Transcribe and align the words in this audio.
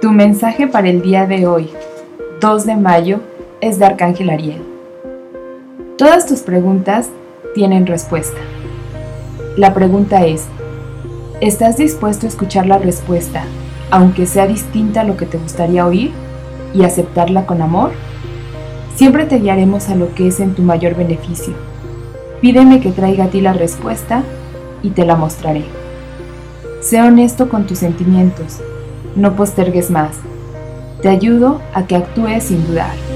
Tu 0.00 0.10
mensaje 0.12 0.66
para 0.66 0.88
el 0.88 1.02
día 1.02 1.26
de 1.26 1.46
hoy, 1.46 1.68
2 2.40 2.64
de 2.64 2.74
mayo, 2.74 3.20
es 3.60 3.78
de 3.78 3.84
Arcángel 3.84 4.30
Ariel. 4.30 4.62
Todas 5.98 6.24
tus 6.26 6.40
preguntas 6.40 7.10
tienen 7.54 7.86
respuesta. 7.86 8.38
La 9.58 9.74
pregunta 9.74 10.24
es, 10.24 10.46
¿estás 11.42 11.76
dispuesto 11.76 12.24
a 12.24 12.30
escuchar 12.30 12.64
la 12.64 12.78
respuesta, 12.78 13.44
aunque 13.90 14.24
sea 14.24 14.46
distinta 14.46 15.02
a 15.02 15.04
lo 15.04 15.18
que 15.18 15.26
te 15.26 15.36
gustaría 15.36 15.86
oír, 15.86 16.12
y 16.72 16.84
aceptarla 16.84 17.44
con 17.44 17.60
amor? 17.60 17.90
Siempre 18.96 19.26
te 19.26 19.38
guiaremos 19.38 19.90
a 19.90 19.96
lo 19.96 20.14
que 20.14 20.28
es 20.28 20.40
en 20.40 20.54
tu 20.54 20.62
mayor 20.62 20.94
beneficio. 20.94 21.52
Pídeme 22.40 22.80
que 22.80 22.92
traiga 22.92 23.24
a 23.24 23.28
ti 23.28 23.42
la 23.42 23.52
respuesta 23.52 24.22
y 24.82 24.90
te 24.90 25.04
la 25.04 25.16
mostraré. 25.16 25.64
Sé 26.80 27.02
honesto 27.02 27.50
con 27.50 27.66
tus 27.66 27.80
sentimientos 27.80 28.62
no 29.16 29.36
postergues 29.36 29.90
más. 29.90 30.16
Te 31.02 31.08
ayudo 31.08 31.60
a 31.74 31.86
que 31.86 31.96
actúes 31.96 32.44
sin 32.44 32.66
dudar. 32.66 33.09